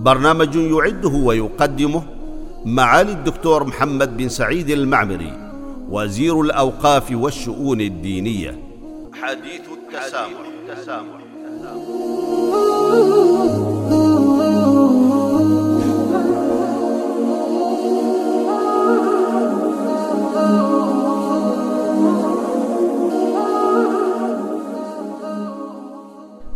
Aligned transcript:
برنامج 0.00 0.56
يعده 0.56 1.08
ويقدمه 1.08 2.02
معالي 2.64 3.12
الدكتور 3.12 3.64
محمد 3.64 4.16
بن 4.16 4.28
سعيد 4.28 4.70
المعمري 4.70 5.32
وزير 5.90 6.40
الأوقاف 6.40 7.12
والشؤون 7.12 7.80
الدينية 7.80 8.58
حديث 9.22 9.60
التسامح, 9.72 10.40
التسامح. 10.68 11.20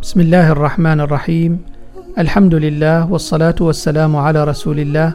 بسم 0.01 0.19
الله 0.19 0.51
الرحمن 0.51 1.01
الرحيم 1.01 1.74
الحمد 2.19 2.55
لله 2.55 3.11
والصلاة 3.11 3.55
والسلام 3.61 4.15
على 4.15 4.43
رسول 4.43 4.79
الله 4.79 5.13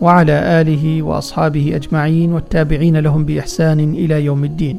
وعلى 0.00 0.60
آله 0.60 1.02
وأصحابه 1.02 1.76
أجمعين 1.76 2.32
والتابعين 2.32 2.96
لهم 2.96 3.24
بإحسان 3.24 3.80
إلى 3.80 4.24
يوم 4.24 4.44
الدين. 4.44 4.78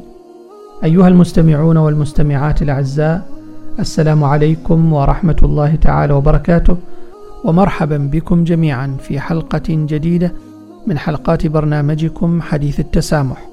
أيها 0.84 1.08
المستمعون 1.08 1.76
والمستمعات 1.76 2.62
الأعزاء، 2.62 3.22
السلام 3.78 4.24
عليكم 4.24 4.92
ورحمة 4.92 5.36
الله 5.42 5.74
تعالى 5.74 6.12
وبركاته، 6.12 6.76
ومرحبا 7.44 7.96
بكم 7.96 8.44
جميعا 8.44 8.96
في 9.00 9.20
حلقة 9.20 9.68
جديدة 9.68 10.32
من 10.86 10.98
حلقات 10.98 11.46
برنامجكم 11.46 12.42
حديث 12.42 12.80
التسامح، 12.80 13.48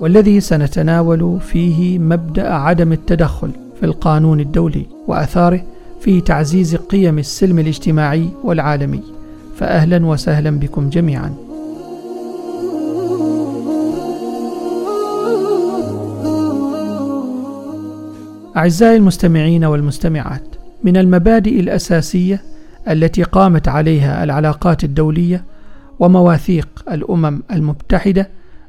والذي 0.00 0.40
سنتناول 0.40 1.40
فيه 1.40 1.98
مبدأ 1.98 2.52
عدم 2.52 2.92
التدخل 2.92 3.50
في 3.80 3.86
القانون 3.86 4.40
الدولي 4.40 4.86
وأثاره 5.08 5.60
في 6.04 6.20
تعزيز 6.20 6.76
قيم 6.76 7.18
السلم 7.18 7.58
الاجتماعي 7.58 8.28
والعالمي. 8.42 9.02
فأهلا 9.56 10.06
وسهلا 10.06 10.50
بكم 10.50 10.90
جميعا 10.90 11.34
أعزائي 18.56 18.96
المستمعين 18.96 19.64
والمستمعات 19.64 20.42
من 20.84 20.96
المبادئ 20.96 21.60
الأساسية 21.60 22.42
التي 22.88 23.22
قامت 23.22 23.68
عليها 23.68 24.24
العلاقات 24.24 24.84
الدولية 24.84 25.44
ومواثيق 25.98 26.68
الأمم 26.92 27.42
المتحدة 27.52 28.28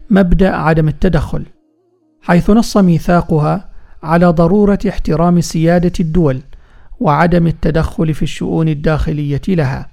مبدأ 0.09 0.55
عدم 0.55 0.87
التدخل 0.87 1.43
حيث 2.21 2.49
نص 2.49 2.77
ميثاقها 2.77 3.69
على 4.03 4.25
ضرورة 4.25 4.79
احترام 4.89 5.41
سيادة 5.41 5.91
الدول 5.99 6.41
وعدم 6.99 7.47
التدخل 7.47 8.13
في 8.13 8.23
الشؤون 8.23 8.69
الداخلية 8.69 9.41
لها. 9.47 9.89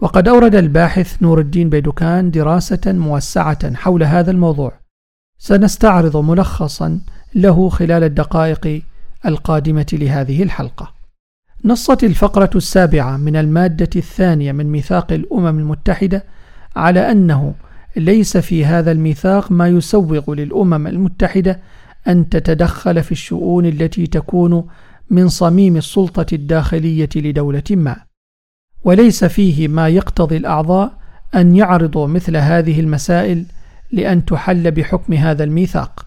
وقد 0.00 0.28
أورد 0.28 0.54
الباحث 0.54 1.22
نور 1.22 1.40
الدين 1.40 1.70
بيدوكان 1.70 2.30
دراسة 2.30 2.80
موسعة 2.86 3.74
حول 3.74 4.02
هذا 4.02 4.30
الموضوع. 4.30 4.72
سنستعرض 5.38 6.16
ملخصا 6.16 7.00
له 7.34 7.68
خلال 7.68 8.04
الدقائق 8.04 8.82
القادمة 9.26 9.86
لهذه 9.92 10.42
الحلقة. 10.42 11.00
نصت 11.64 12.04
الفقرة 12.04 12.50
السابعة 12.54 13.16
من 13.16 13.36
المادة 13.36 13.90
الثانية 13.96 14.52
من 14.52 14.66
ميثاق 14.66 15.12
الأمم 15.12 15.58
المتحدة 15.58 16.24
على 16.76 17.10
أنه 17.10 17.54
ليس 17.96 18.36
في 18.36 18.64
هذا 18.64 18.92
الميثاق 18.92 19.52
ما 19.52 19.68
يسوغ 19.68 20.34
للأمم 20.34 20.86
المتحدة 20.86 21.60
أن 22.08 22.28
تتدخل 22.28 23.02
في 23.02 23.12
الشؤون 23.12 23.66
التي 23.66 24.06
تكون 24.06 24.66
من 25.10 25.28
صميم 25.28 25.76
السلطة 25.76 26.26
الداخلية 26.32 27.08
لدولة 27.16 27.62
ما 27.70 27.96
وليس 28.84 29.24
فيه 29.24 29.68
ما 29.68 29.88
يقتضي 29.88 30.36
الأعضاء 30.36 30.98
أن 31.34 31.56
يعرضوا 31.56 32.06
مثل 32.06 32.36
هذه 32.36 32.80
المسائل 32.80 33.44
لأن 33.92 34.24
تحل 34.24 34.70
بحكم 34.70 35.12
هذا 35.12 35.44
الميثاق 35.44 36.06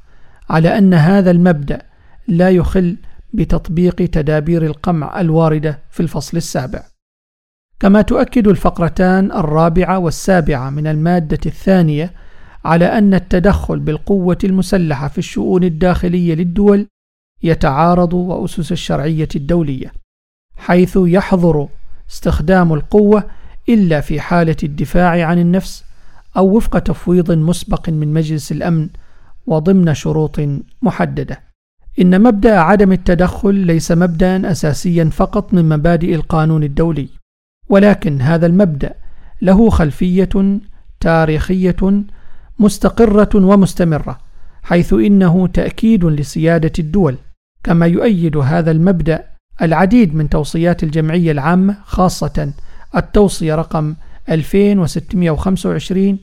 على 0.49 0.77
أن 0.77 0.93
هذا 0.93 1.31
المبدأ 1.31 1.81
لا 2.27 2.49
يخل 2.49 2.97
بتطبيق 3.33 3.95
تدابير 3.95 4.65
القمع 4.65 5.21
الواردة 5.21 5.79
في 5.91 5.99
الفصل 5.99 6.37
السابع. 6.37 6.83
كما 7.79 8.01
تؤكد 8.01 8.47
الفقرتان 8.47 9.31
الرابعة 9.31 9.99
والسابعة 9.99 10.69
من 10.69 10.87
المادة 10.87 11.39
الثانية 11.45 12.13
على 12.65 12.85
أن 12.85 13.13
التدخل 13.13 13.79
بالقوة 13.79 14.37
المسلحة 14.43 15.07
في 15.07 15.17
الشؤون 15.17 15.63
الداخلية 15.63 16.35
للدول 16.35 16.87
يتعارض 17.43 18.13
وأسس 18.13 18.71
الشرعية 18.71 19.27
الدولية 19.35 19.93
حيث 20.57 20.97
يحظر 21.01 21.67
استخدام 22.11 22.73
القوة 22.73 23.23
إلا 23.69 24.01
في 24.01 24.19
حالة 24.19 24.55
الدفاع 24.63 25.27
عن 25.27 25.39
النفس 25.39 25.83
أو 26.37 26.57
وفق 26.57 26.79
تفويض 26.79 27.31
مسبق 27.31 27.89
من 27.89 28.13
مجلس 28.13 28.51
الأمن 28.51 28.89
وضمن 29.47 29.93
شروط 29.93 30.39
محددة. 30.81 31.39
إن 32.01 32.21
مبدأ 32.21 32.59
عدم 32.59 32.91
التدخل 32.91 33.55
ليس 33.55 33.91
مبدأ 33.91 34.51
أساسيا 34.51 35.05
فقط 35.05 35.53
من 35.53 35.69
مبادئ 35.69 36.15
القانون 36.15 36.63
الدولي، 36.63 37.07
ولكن 37.69 38.21
هذا 38.21 38.45
المبدأ 38.45 38.93
له 39.41 39.69
خلفية 39.69 40.59
تاريخية 40.99 42.03
مستقرة 42.59 43.29
ومستمرة، 43.35 44.19
حيث 44.63 44.93
إنه 44.93 45.47
تأكيد 45.47 46.05
لسيادة 46.05 46.73
الدول، 46.79 47.17
كما 47.63 47.85
يؤيد 47.87 48.37
هذا 48.37 48.71
المبدأ 48.71 49.23
العديد 49.61 50.15
من 50.15 50.29
توصيات 50.29 50.83
الجمعية 50.83 51.31
العامة 51.31 51.77
خاصة 51.85 52.53
التوصية 52.95 53.55
رقم 53.55 53.95
2625 54.29 56.19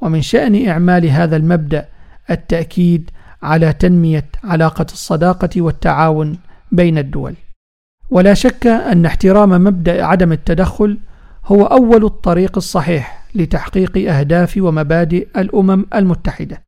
ومن 0.00 0.22
شأن 0.22 0.68
إعمال 0.68 1.06
هذا 1.06 1.36
المبدأ 1.36 1.88
التأكيد 2.30 3.10
على 3.42 3.72
تنمية 3.72 4.26
علاقة 4.44 4.86
الصداقة 4.92 5.62
والتعاون 5.62 6.38
بين 6.72 6.98
الدول. 6.98 7.34
ولا 8.10 8.34
شك 8.34 8.66
أن 8.66 9.06
احترام 9.06 9.50
مبدأ 9.50 10.04
عدم 10.04 10.32
التدخل 10.32 10.98
هو 11.44 11.64
أول 11.64 12.04
الطريق 12.04 12.56
الصحيح 12.56 13.24
لتحقيق 13.34 14.12
أهداف 14.12 14.54
ومبادئ 14.56 15.28
الأمم 15.36 15.86
المتحدة. 15.94 16.62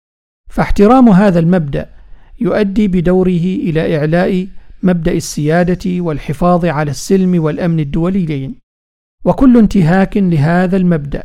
فاحترام 0.50 1.09
هذا 1.09 1.38
المبدأ 1.38 1.96
يؤدي 2.41 2.88
بدوره 2.88 3.47
إلى 3.66 3.97
إعلاء 3.97 4.47
مبدأ 4.82 5.12
السيادة 5.12 6.00
والحفاظ 6.00 6.64
على 6.64 6.91
السلم 6.91 7.42
والأمن 7.42 7.80
الدوليين. 7.80 8.54
وكل 9.24 9.58
انتهاك 9.58 10.16
لهذا 10.16 10.76
المبدأ 10.76 11.22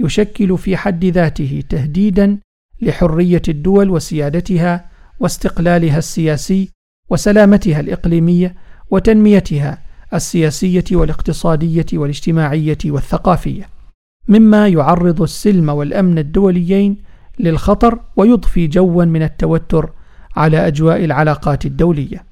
يشكل 0.00 0.58
في 0.58 0.76
حد 0.76 1.04
ذاته 1.04 1.62
تهديدا 1.68 2.38
لحرية 2.82 3.42
الدول 3.48 3.90
وسيادتها 3.90 4.90
واستقلالها 5.20 5.98
السياسي 5.98 6.70
وسلامتها 7.10 7.80
الإقليمية 7.80 8.54
وتنميتها 8.90 9.78
السياسية 10.14 10.84
والاقتصادية 10.92 11.86
والاجتماعية 11.92 12.78
والثقافية. 12.86 13.68
مما 14.28 14.68
يعرض 14.68 15.22
السلم 15.22 15.68
والأمن 15.68 16.18
الدوليين 16.18 16.96
للخطر 17.38 18.00
ويضفي 18.16 18.66
جوا 18.66 19.04
من 19.04 19.22
التوتر 19.22 19.90
على 20.36 20.66
أجواء 20.66 21.04
العلاقات 21.04 21.66
الدولية. 21.66 22.24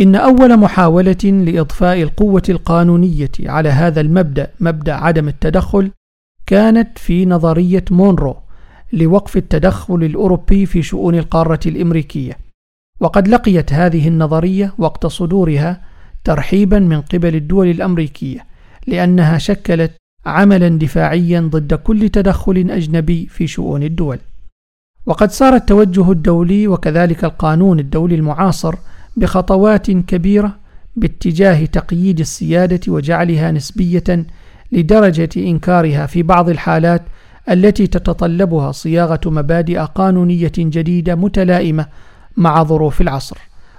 إن 0.00 0.16
أول 0.16 0.56
محاولة 0.56 1.24
لإضفاء 1.24 2.02
القوة 2.02 2.42
القانونية 2.48 3.30
على 3.40 3.68
هذا 3.68 4.00
المبدأ 4.00 4.50
مبدأ 4.60 4.94
عدم 4.94 5.28
التدخل 5.28 5.90
كانت 6.46 6.98
في 6.98 7.26
نظرية 7.26 7.84
مونرو 7.90 8.36
لوقف 8.92 9.36
التدخل 9.36 10.04
الأوروبي 10.04 10.66
في 10.66 10.82
شؤون 10.82 11.14
القارة 11.14 11.60
الأمريكية. 11.66 12.38
وقد 13.00 13.28
لقيت 13.28 13.72
هذه 13.72 14.08
النظرية 14.08 14.74
وقت 14.78 15.06
صدورها 15.06 15.80
ترحيبا 16.24 16.78
من 16.78 17.00
قبل 17.00 17.36
الدول 17.36 17.70
الأمريكية 17.70 18.46
لأنها 18.86 19.38
شكلت 19.38 19.92
عملا 20.26 20.68
دفاعيا 20.68 21.40
ضد 21.40 21.74
كل 21.74 22.08
تدخل 22.08 22.66
أجنبي 22.70 23.26
في 23.26 23.46
شؤون 23.46 23.82
الدول. 23.82 24.18
وقد 25.06 25.30
صار 25.30 25.54
التوجه 25.54 26.10
الدولي 26.12 26.68
وكذلك 26.68 27.24
القانون 27.24 27.78
الدولي 27.78 28.14
المعاصر 28.14 28.74
بخطوات 29.16 29.90
كبيرة 29.90 30.56
باتجاه 30.96 31.64
تقييد 31.64 32.20
السيادة 32.20 32.92
وجعلها 32.92 33.52
نسبية 33.52 34.26
لدرجة 34.72 35.28
إنكارها 35.36 36.06
في 36.06 36.22
بعض 36.22 36.48
الحالات 36.48 37.02
التي 37.50 37.86
تتطلبها 37.86 38.72
صياغة 38.72 39.20
مبادئ 39.26 39.78
قانونية 39.78 40.52
جديدة 40.58 41.14
متلائمة 41.14 41.86
مع 42.36 42.62
ظروف 42.62 43.00
العصر 43.00 43.38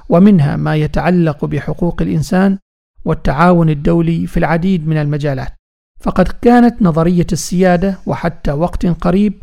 ومنها 0.10 0.56
ما 0.56 0.76
يتعلق 0.76 1.46
بحقوق 1.46 2.02
الإنسان 2.02 2.58
والتعاون 3.06 3.70
الدولي 3.70 4.28
في 4.28 4.38
العديد 4.38 4.88
من 4.88 4.98
المجالات. 4.98 5.54
فقد 6.00 6.28
كانت 6.42 6.82
نظرية 6.82 7.28
السيادة 7.32 7.98
وحتى 8.06 8.52
وقت 8.52 8.86
قريب 8.86 9.34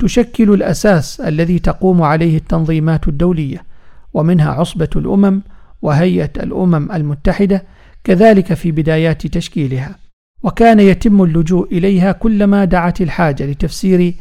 تشكل 0.00 0.54
الأساس 0.54 1.20
الذي 1.20 1.58
تقوم 1.58 2.02
عليه 2.02 2.36
التنظيمات 2.36 3.08
الدولية 3.08 3.64
ومنها 4.14 4.50
عصبة 4.50 4.88
الأمم 4.96 5.42
وهيئة 5.82 6.30
الأمم 6.36 6.92
المتحدة 6.92 7.64
كذلك 8.04 8.54
في 8.54 8.72
بدايات 8.72 9.26
تشكيلها 9.26 9.98
وكان 10.42 10.80
يتم 10.80 11.22
اللجوء 11.22 11.68
إليها 11.72 12.12
كلما 12.12 12.64
دعت 12.64 13.00
الحاجة 13.00 13.46
لتفسير 13.46 14.14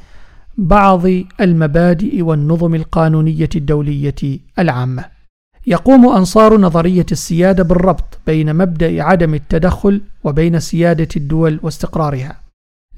بعض 0.57 1.01
المبادئ 1.41 2.21
والنظم 2.21 2.75
القانونية 2.75 3.49
الدولية 3.55 4.39
العامة. 4.59 5.05
يقوم 5.67 6.09
أنصار 6.09 6.57
نظرية 6.57 7.05
السيادة 7.11 7.63
بالربط 7.63 8.19
بين 8.27 8.55
مبدأ 8.55 9.03
عدم 9.03 9.33
التدخل 9.33 10.01
وبين 10.23 10.59
سيادة 10.59 11.07
الدول 11.15 11.59
واستقرارها. 11.63 12.39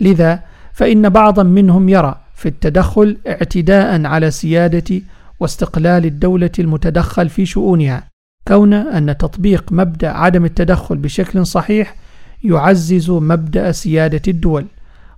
لذا 0.01 0.43
فإن 0.73 1.09
بعضا 1.09 1.43
منهم 1.43 1.89
يرى 1.89 2.20
في 2.41 2.47
التدخل 2.49 3.17
اعتداء 3.27 4.05
على 4.05 4.31
سيادة 4.31 5.01
واستقلال 5.39 6.05
الدولة 6.05 6.51
المتدخل 6.59 7.29
في 7.29 7.45
شؤونها، 7.45 8.03
كون 8.47 8.73
أن 8.73 9.17
تطبيق 9.17 9.71
مبدأ 9.71 10.09
عدم 10.09 10.45
التدخل 10.45 10.97
بشكل 10.97 11.45
صحيح 11.45 11.95
يعزز 12.43 13.11
مبدأ 13.11 13.71
سيادة 13.71 14.21
الدول 14.27 14.65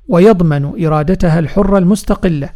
ويضمن 0.08 0.86
إرادتها 0.86 1.40
الحرة 1.40 1.78
المستقلة 1.78 2.50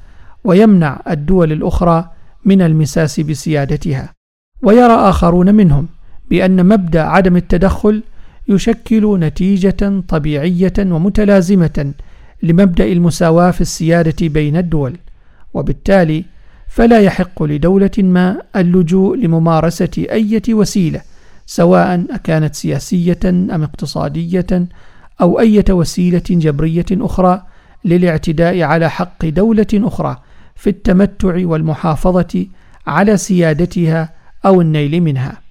ويمنع 0.43 1.01
الدول 1.09 1.51
الأخرى 1.51 2.09
من 2.45 2.61
المساس 2.61 3.19
بسيادتها. 3.19 4.13
ويرى 4.63 4.93
آخرون 4.93 5.55
منهم 5.55 5.87
بأن 6.29 6.65
مبدأ 6.65 7.01
عدم 7.01 7.35
التدخل 7.35 8.03
يشكل 8.47 9.19
نتيجة 9.19 10.01
طبيعية 10.07 10.73
ومتلازمة 10.79 11.93
لمبدأ 12.43 12.85
المساواة 12.85 13.51
في 13.51 13.61
السيادة 13.61 14.27
بين 14.27 14.57
الدول 14.57 14.97
وبالتالي 15.53 16.25
فلا 16.67 16.99
يحق 16.99 17.43
لدولة 17.43 17.91
ما 17.97 18.41
اللجوء 18.55 19.17
لممارسة 19.17 20.05
أي 20.11 20.41
وسيلة 20.49 21.01
سواء 21.45 22.05
أكانت 22.11 22.55
سياسية 22.55 23.19
أم 23.25 23.63
اقتصادية 23.63 24.67
أو 25.21 25.39
أي 25.39 25.63
وسيلة 25.69 26.23
جبرية 26.29 26.85
أخرى 26.91 27.43
للاعتداء 27.85 28.61
على 28.61 28.89
حق 28.89 29.25
دولة 29.25 29.67
أخرى 29.73 30.17
في 30.55 30.69
التمتع 30.69 31.47
والمحافظة 31.47 32.45
على 32.87 33.17
سيادتها 33.17 34.13
أو 34.45 34.61
النيل 34.61 35.01
منها. 35.01 35.41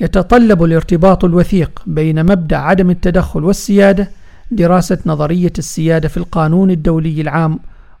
يتطلب 0.00 0.64
الارتباط 0.64 1.24
الوثيق 1.24 1.82
بين 1.86 2.26
مبدأ 2.26 2.56
عدم 2.56 2.90
التدخل 2.90 3.44
والسيادة 3.44 4.10
دراسة 4.50 4.98
نظرية 5.06 5.52
السيادة 5.58 6.08
في 6.08 6.16
القانون 6.16 6.70
الدولي 6.70 7.20
العام 7.20 7.58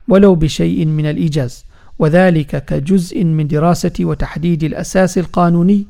ولو 0.08 0.34
بشيء 0.34 0.86
من 0.86 1.06
الإيجاز، 1.06 1.64
وذلك 1.98 2.64
كجزء 2.64 3.24
من 3.24 3.46
دراسة 3.46 3.92
وتحديد 4.00 4.64
الأساس 4.64 5.18
القانوني 5.18 5.86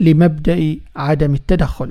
لمبدأ 0.00 0.76
عدم 0.96 1.34
التدخل. 1.34 1.90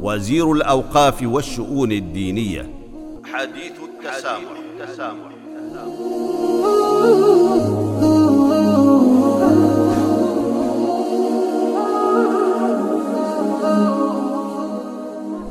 وزير 0.00 0.52
الأوقاف 0.52 1.22
والشؤون 1.22 1.92
الدينية 1.92 2.70
حديث 3.24 3.72
التسامح, 3.88 4.50
التسامح. 4.80 5.36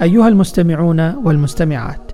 أيها 0.01 0.27
المستمعون 0.27 1.15
والمستمعات 1.15 2.11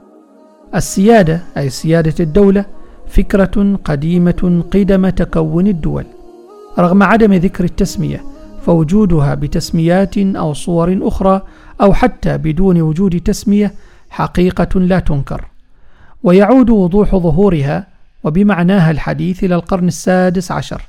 السيادة 0.75 1.41
أي 1.57 1.69
سيادة 1.69 2.13
الدولة 2.19 2.65
فكرة 3.07 3.77
قديمة 3.83 4.63
قدم 4.73 5.09
تكون 5.09 5.67
الدول 5.67 6.05
رغم 6.79 7.03
عدم 7.03 7.33
ذكر 7.33 7.63
التسمية 7.63 8.30
فوجودها 8.65 9.35
بتسميات 9.35 10.17
أو 10.17 10.53
صور 10.53 10.99
أخرى 11.01 11.41
أو 11.81 11.93
حتى 11.93 12.37
بدون 12.37 12.81
وجود 12.81 13.19
تسمية 13.19 13.73
حقيقة 14.09 14.79
لا 14.79 14.99
تنكر. 14.99 15.45
ويعود 16.23 16.69
وضوح 16.69 17.15
ظهورها 17.15 17.87
وبمعناها 18.23 18.91
الحديث 18.91 19.43
إلى 19.43 19.55
القرن 19.55 19.87
السادس 19.87 20.51
عشر 20.51 20.81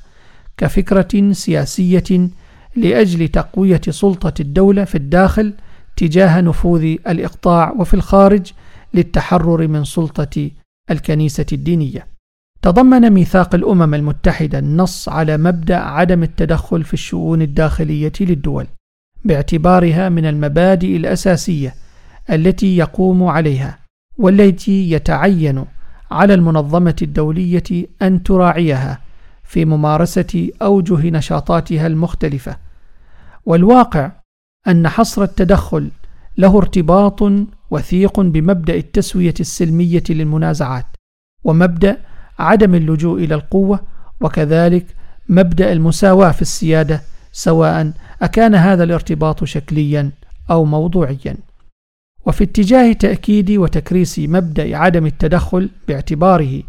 كفكرة 0.56 1.32
سياسية 1.32 2.28
لأجل 2.76 3.28
تقوية 3.28 3.80
سلطة 3.90 4.34
الدولة 4.40 4.84
في 4.84 4.94
الداخل 4.94 5.54
تجاه 5.96 6.40
نفوذ 6.40 6.82
الإقطاع 6.82 7.72
وفي 7.78 7.94
الخارج 7.94 8.52
للتحرر 8.94 9.68
من 9.68 9.84
سلطة 9.84 10.50
الكنيسة 10.90 11.46
الدينية. 11.52 12.11
تضمن 12.62 13.10
ميثاق 13.10 13.54
الأمم 13.54 13.94
المتحدة 13.94 14.58
النص 14.58 15.08
على 15.08 15.36
مبدأ 15.36 15.76
عدم 15.76 16.22
التدخل 16.22 16.84
في 16.84 16.94
الشؤون 16.94 17.42
الداخلية 17.42 18.12
للدول 18.20 18.66
باعتبارها 19.24 20.08
من 20.08 20.26
المبادئ 20.26 20.96
الأساسية 20.96 21.74
التي 22.30 22.76
يقوم 22.76 23.24
عليها 23.24 23.78
والتي 24.18 24.90
يتعين 24.90 25.64
على 26.10 26.34
المنظمة 26.34 26.96
الدولية 27.02 27.86
أن 28.02 28.22
تراعيها 28.22 29.00
في 29.44 29.64
ممارسة 29.64 30.48
أوجه 30.62 31.10
نشاطاتها 31.10 31.86
المختلفة. 31.86 32.56
والواقع 33.46 34.12
أن 34.68 34.88
حصر 34.88 35.22
التدخل 35.22 35.90
له 36.38 36.58
ارتباط 36.58 37.22
وثيق 37.70 38.20
بمبدأ 38.20 38.74
التسوية 38.74 39.34
السلمية 39.40 40.02
للمنازعات 40.10 40.86
ومبدأ 41.44 41.96
عدم 42.38 42.74
اللجوء 42.74 43.24
إلى 43.24 43.34
القوة 43.34 43.80
وكذلك 44.20 44.86
مبدأ 45.28 45.72
المساواة 45.72 46.30
في 46.30 46.42
السيادة 46.42 47.02
سواء 47.32 47.92
أكان 48.22 48.54
هذا 48.54 48.84
الارتباط 48.84 49.44
شكليا 49.44 50.10
أو 50.50 50.64
موضوعيا. 50.64 51.36
وفي 52.26 52.44
اتجاه 52.44 52.92
تأكيد 52.92 53.50
وتكريس 53.50 54.18
مبدأ 54.18 54.76
عدم 54.76 55.06
التدخل 55.06 55.70
باعتباره 55.88 56.62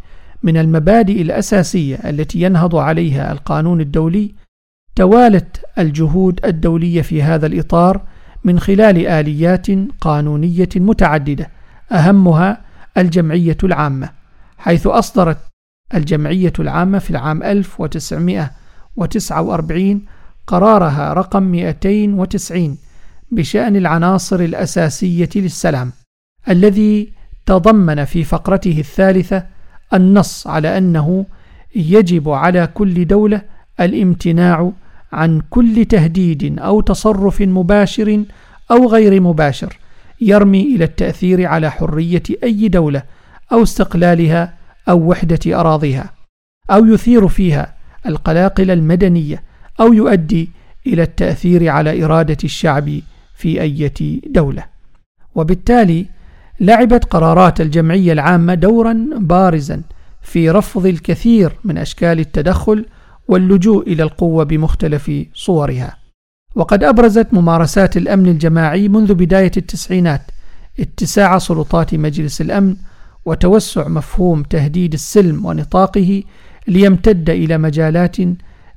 من 0.43 0.57
المبادئ 0.57 1.21
الأساسية 1.21 1.95
التي 1.95 2.41
ينهض 2.41 2.75
عليها 2.75 3.31
القانون 3.31 3.81
الدولي 3.81 4.31
توالت 4.95 5.61
الجهود 5.77 6.39
الدولية 6.45 7.01
في 7.01 7.23
هذا 7.23 7.45
الإطار 7.45 8.01
من 8.43 8.59
خلال 8.59 9.07
آليات 9.07 9.67
قانونية 10.01 10.69
متعددة 10.75 11.49
أهمها 11.91 12.61
الجمعية 12.97 13.57
العامة 13.63 14.09
حيث 14.57 14.87
أصدرت 14.87 15.37
الجمعية 15.95 16.53
العامة 16.59 16.99
في 16.99 17.09
العام 17.09 17.43
1949 17.43 20.01
قرارها 20.47 21.13
رقم 21.13 21.43
290 21.43 22.77
بشأن 23.31 23.75
العناصر 23.75 24.39
الأساسية 24.39 25.29
للسلام 25.35 25.91
الذي 26.49 27.13
تضمن 27.45 28.05
في 28.05 28.23
فقرته 28.23 28.79
الثالثة 28.79 29.45
النص 29.93 30.47
على 30.47 30.77
أنه 30.77 31.25
يجب 31.75 32.29
على 32.29 32.67
كل 32.67 33.07
دولة 33.07 33.41
الامتناع 33.79 34.71
عن 35.13 35.41
كل 35.49 35.85
تهديد 35.85 36.59
أو 36.59 36.81
تصرف 36.81 37.41
مباشر 37.41 38.23
أو 38.71 38.89
غير 38.89 39.21
مباشر 39.21 39.77
يرمي 40.21 40.75
إلى 40.75 40.83
التأثير 40.83 41.45
على 41.45 41.71
حرية 41.71 42.23
أي 42.43 42.67
دولة 42.67 43.03
أو 43.51 43.63
استقلالها 43.63 44.53
أو 44.89 45.09
وحدة 45.09 45.59
أراضيها 45.59 46.13
أو 46.71 46.85
يثير 46.85 47.27
فيها 47.27 47.73
القلاقل 48.05 48.71
المدنية 48.71 49.43
أو 49.79 49.93
يؤدي 49.93 50.49
إلى 50.87 51.03
التأثير 51.03 51.69
على 51.69 52.05
إرادة 52.05 52.37
الشعب 52.43 52.89
في 53.35 53.61
أية 53.61 54.21
دولة. 54.27 54.65
وبالتالي 55.35 56.05
لعبت 56.59 57.05
قرارات 57.05 57.61
الجمعية 57.61 58.13
العامة 58.13 58.53
دورا 58.53 59.09
بارزا 59.17 59.81
في 60.21 60.49
رفض 60.49 60.85
الكثير 60.85 61.51
من 61.63 61.77
أشكال 61.77 62.19
التدخل 62.19 62.85
واللجوء 63.27 63.87
إلى 63.87 64.03
القوة 64.03 64.43
بمختلف 64.43 65.11
صورها. 65.33 65.97
وقد 66.55 66.83
أبرزت 66.83 67.33
ممارسات 67.33 67.97
الأمن 67.97 68.27
الجماعي 68.27 68.87
منذ 68.87 69.13
بداية 69.13 69.51
التسعينات 69.57 70.21
اتساع 70.79 71.37
سلطات 71.37 71.95
مجلس 71.95 72.41
الأمن 72.41 72.75
وتوسع 73.25 73.87
مفهوم 73.87 74.43
تهديد 74.43 74.93
السلم 74.93 75.45
ونطاقه 75.45 76.23
ليمتد 76.67 77.29
إلى 77.29 77.57
مجالات 77.57 78.17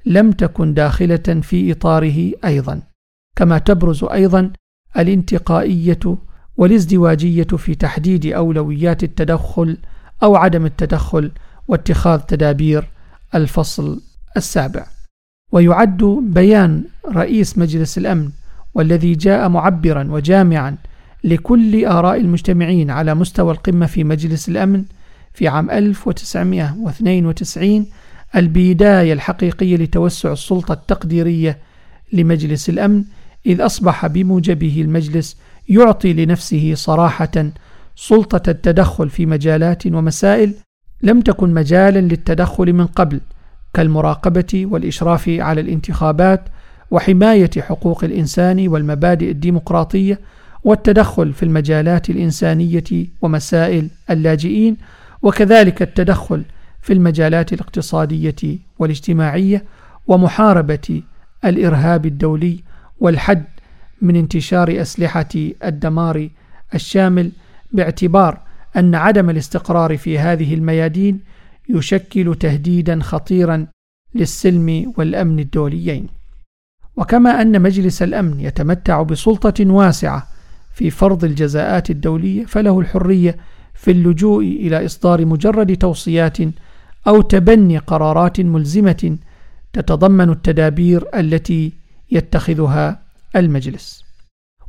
لم 0.07 0.33
تكن 0.33 0.75
داخلة 0.75 1.41
في 1.43 1.73
إطاره 1.73 2.33
أيضا 2.45 2.83
كما 3.37 3.59
تبرز 3.59 4.05
أيضا 4.05 4.53
الانتقائية 4.99 6.19
والازدواجية 6.57 7.43
في 7.45 7.75
تحديد 7.75 8.27
أولويات 8.27 9.05
التدخل 9.05 9.79
أو 10.23 10.37
عدم 10.37 10.67
التدخل 10.67 11.33
واتخاذ 11.69 12.21
تدابير 12.21 12.89
الفصل 13.35 14.03
السابع. 14.37 14.87
ويعد 15.53 16.05
بيان 16.23 16.85
رئيس 17.13 17.59
مجلس 17.59 17.99
الأمن 17.99 18.31
والذي 18.75 19.15
جاء 19.15 19.49
معبرا 19.49 20.09
وجامعا 20.11 20.77
لكل 21.25 21.85
آراء 21.85 22.21
المجتمعين 22.21 22.91
على 22.91 23.15
مستوى 23.15 23.53
القمة 23.53 23.87
في 23.87 24.05
مجلس 24.05 24.49
الأمن 24.49 24.85
في 25.35 25.49
عام 25.49 25.71
1992 25.71 27.87
البداية 28.37 29.13
الحقيقية 29.13 29.77
لتوسع 29.77 30.33
السلطة 30.33 30.73
التقديرية 30.73 31.59
لمجلس 32.13 32.69
الأمن 32.69 33.05
إذ 33.47 33.61
أصبح 33.61 34.07
بموجبه 34.07 34.81
المجلس 34.81 35.37
يعطي 35.69 36.13
لنفسه 36.13 36.73
صراحة 36.75 37.51
سلطة 37.97 38.51
التدخل 38.51 39.11
في 39.11 39.27
مجالات 39.27 39.87
ومسائل 39.87 40.55
لم 41.03 41.21
تكن 41.21 41.55
مجالا 41.55 41.99
للتدخل 41.99 42.73
من 42.73 42.87
قبل 42.87 43.21
كالمراقبة 43.75 44.67
والإشراف 44.67 45.29
على 45.29 45.61
الانتخابات 45.61 46.45
وحماية 46.91 47.51
حقوق 47.59 48.05
الإنسان 48.05 48.69
والمبادئ 48.69 49.31
الديمقراطية 49.31 50.21
والتدخل 50.67 51.33
في 51.33 51.43
المجالات 51.43 52.11
الإنسانية 52.11 53.07
ومسائل 53.23 53.89
اللاجئين 54.11 54.77
وكذلك 55.23 55.83
التدخل 55.83 56.43
في 56.83 56.93
المجالات 56.93 57.53
الاقتصادية 57.53 58.59
والاجتماعية 58.79 59.65
ومحاربة 60.07 61.03
الإرهاب 61.45 62.07
الدولي 62.07 62.61
والحد 63.01 63.45
من 64.03 64.17
انتشار 64.17 64.81
أسلحة 64.81 65.29
الدمار 65.65 66.29
الشامل 66.75 67.31
باعتبار 67.73 68.39
أن 68.77 68.95
عدم 68.95 69.31
الاستقرار 69.31 69.97
في 69.97 70.19
هذه 70.19 70.55
الميادين 70.55 71.21
يشكل 71.69 72.35
تهديدا 72.41 73.03
خطيرا 73.03 73.67
للسلم 74.15 74.93
والأمن 74.97 75.39
الدوليين. 75.39 76.07
وكما 76.97 77.43
أن 77.43 77.63
مجلس 77.63 78.03
الأمن 78.03 78.41
يتمتع 78.41 79.03
بسلطة 79.03 79.67
واسعة 79.67 80.36
في 80.77 80.91
فرض 80.91 81.25
الجزاءات 81.25 81.91
الدولية 81.91 82.45
فله 82.45 82.81
الحرية 82.81 83.37
في 83.75 83.91
اللجوء 83.91 84.45
إلى 84.45 84.87
إصدار 84.87 85.25
مجرد 85.25 85.77
توصيات 85.77 86.39
أو 87.07 87.21
تبني 87.21 87.79
قرارات 87.79 88.41
ملزمة 88.41 89.17
تتضمن 89.73 90.31
التدابير 90.31 91.05
التي 91.15 91.73
يتخذها 92.11 93.01
المجلس. 93.37 94.05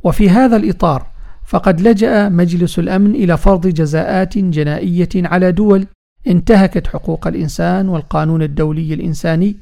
وفي 0.04 0.30
هذا 0.30 0.56
الإطار 0.56 1.06
فقد 1.46 1.80
لجأ 1.80 2.28
مجلس 2.28 2.78
الأمن 2.78 3.14
إلى 3.14 3.36
فرض 3.36 3.66
جزاءات 3.66 4.38
جنائية 4.38 5.08
على 5.16 5.52
دول 5.52 5.86
انتهكت 6.26 6.86
حقوق 6.86 7.26
الإنسان 7.26 7.88
والقانون 7.88 8.42
الدولي 8.42 8.94
الإنساني 8.94 9.56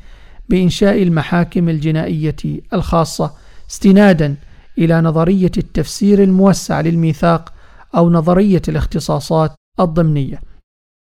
بإنشاء 0.48 1.02
المحاكم 1.02 1.68
الجنائية 1.68 2.36
الخاصة 2.72 3.32
استنادا 3.70 4.36
إلى 4.78 5.00
نظرية 5.00 5.50
التفسير 5.58 6.22
الموسع 6.22 6.80
للميثاق 6.80 7.52
أو 7.96 8.10
نظرية 8.10 8.62
الاختصاصات 8.68 9.54
الضمنية. 9.80 10.40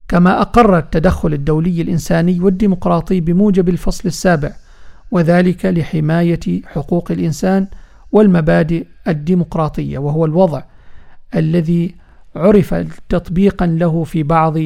كما 0.08 0.40
أقر 0.40 0.78
التدخل 0.78 1.32
الدولي 1.32 1.82
الإنساني 1.82 2.40
والديمقراطي 2.40 3.20
بموجب 3.20 3.68
الفصل 3.68 4.08
السابع 4.08 4.52
وذلك 5.10 5.66
لحماية 5.66 6.62
حقوق 6.66 7.10
الإنسان 7.10 7.66
والمبادئ 8.12 8.86
الديمقراطية 9.08 9.98
وهو 9.98 10.24
الوضع 10.24 10.62
الذي 11.34 11.94
عرف 12.36 12.74
تطبيقا 13.08 13.66
له 13.66 14.04
في 14.04 14.22
بعض 14.22 14.56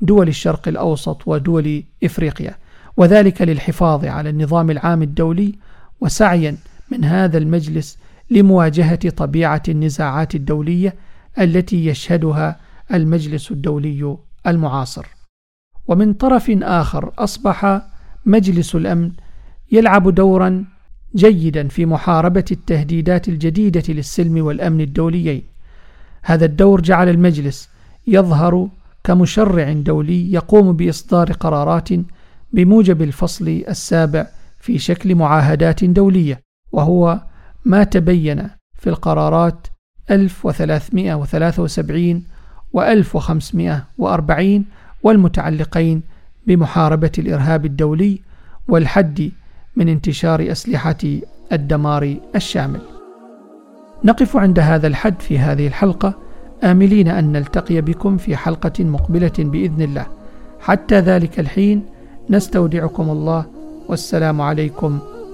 دول 0.00 0.28
الشرق 0.28 0.68
الأوسط 0.68 1.22
ودول 1.26 1.82
إفريقيا. 2.04 2.54
وذلك 2.96 3.42
للحفاظ 3.42 4.04
على 4.04 4.30
النظام 4.30 4.70
العام 4.70 5.02
الدولي 5.02 5.54
وسعيا 6.00 6.56
من 6.90 7.04
هذا 7.04 7.38
المجلس 7.38 7.98
لمواجهة 8.32 9.10
طبيعة 9.10 9.62
النزاعات 9.68 10.34
الدولية 10.34 10.94
التي 11.40 11.86
يشهدها 11.86 12.60
المجلس 12.94 13.50
الدولي 13.50 14.16
المعاصر. 14.46 15.06
ومن 15.88 16.12
طرف 16.12 16.50
آخر 16.62 17.12
أصبح 17.18 17.82
مجلس 18.26 18.74
الأمن 18.74 19.10
يلعب 19.72 20.14
دورا 20.14 20.64
جيدا 21.16 21.68
في 21.68 21.86
محاربة 21.86 22.44
التهديدات 22.50 23.28
الجديدة 23.28 23.82
للسلم 23.88 24.44
والأمن 24.44 24.80
الدوليين. 24.80 25.42
هذا 26.22 26.44
الدور 26.44 26.80
جعل 26.80 27.08
المجلس 27.08 27.68
يظهر 28.06 28.68
كمشرع 29.04 29.72
دولي 29.72 30.32
يقوم 30.32 30.72
بإصدار 30.72 31.32
قرارات 31.32 31.88
بموجب 32.52 33.02
الفصل 33.02 33.64
السابع 33.68 34.26
في 34.58 34.78
شكل 34.78 35.14
معاهدات 35.14 35.84
دولية 35.84 36.40
وهو 36.72 37.20
ما 37.64 37.84
تبين 37.84 38.48
في 38.78 38.90
القرارات 38.90 39.66
1373 40.10 42.22
و 42.72 42.82
1540 42.82 44.64
والمتعلقين 45.02 46.02
بمحاربة 46.46 47.12
الإرهاب 47.18 47.64
الدولي 47.64 48.20
والحد 48.68 49.30
من 49.76 49.88
انتشار 49.88 50.52
أسلحة 50.52 50.96
الدمار 51.52 52.16
الشامل. 52.36 52.80
نقف 54.04 54.36
عند 54.36 54.58
هذا 54.58 54.86
الحد 54.86 55.20
في 55.20 55.38
هذه 55.38 55.66
الحلقة 55.66 56.14
آملين 56.64 57.08
أن 57.08 57.32
نلتقي 57.32 57.80
بكم 57.80 58.16
في 58.16 58.36
حلقة 58.36 58.84
مقبلة 58.84 59.32
بإذن 59.38 59.82
الله. 59.82 60.06
حتى 60.60 61.00
ذلك 61.00 61.40
الحين 61.40 61.86
نستودعكم 62.30 63.10
الله 63.10 63.46
والسلام 63.88 64.40
عليكم 64.40 64.98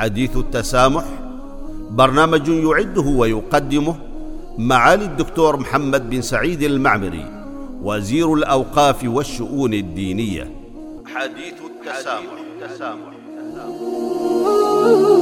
حديث 0.00 0.36
التسامح 0.36 1.04
برنامج 1.90 2.48
يعده 2.48 3.02
ويقدمه 3.02 3.96
معالي 4.58 5.04
الدكتور 5.04 5.56
محمد 5.56 6.10
بن 6.10 6.22
سعيد 6.22 6.62
المعمري 6.62 7.26
وزير 7.82 8.34
الأوقاف 8.34 9.04
والشؤون 9.04 9.74
الدينية 9.74 10.50
حديث 11.14 11.54
التسامح, 11.70 12.32
التسامح. 12.62 13.12
التسامح. 13.38 15.19